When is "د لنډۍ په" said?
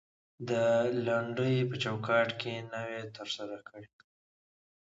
0.49-1.75